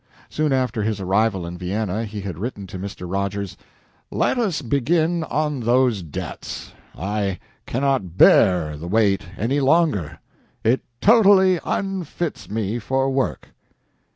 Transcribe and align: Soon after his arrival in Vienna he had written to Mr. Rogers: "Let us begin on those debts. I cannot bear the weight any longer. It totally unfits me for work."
Soon 0.31 0.51
after 0.51 0.81
his 0.81 0.99
arrival 0.99 1.45
in 1.45 1.59
Vienna 1.59 2.05
he 2.05 2.21
had 2.21 2.39
written 2.39 2.65
to 2.65 2.79
Mr. 2.79 3.03
Rogers: 3.07 3.55
"Let 4.09 4.39
us 4.39 4.63
begin 4.63 5.23
on 5.25 5.59
those 5.59 6.01
debts. 6.01 6.73
I 6.97 7.37
cannot 7.67 8.17
bear 8.17 8.77
the 8.77 8.87
weight 8.87 9.23
any 9.37 9.59
longer. 9.59 10.17
It 10.63 10.81
totally 11.01 11.59
unfits 11.63 12.49
me 12.49 12.79
for 12.79 13.11
work." 13.11 13.49